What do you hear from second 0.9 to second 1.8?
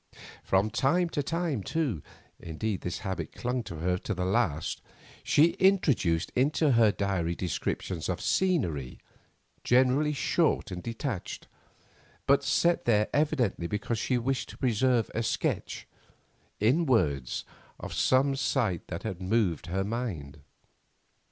to time,